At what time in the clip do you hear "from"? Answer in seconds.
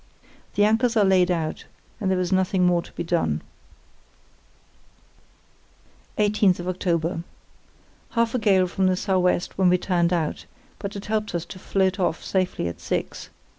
8.65-8.87